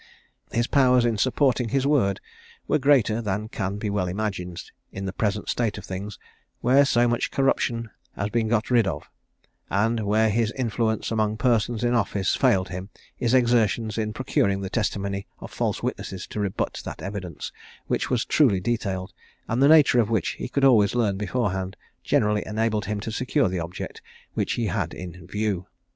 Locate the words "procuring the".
14.11-14.71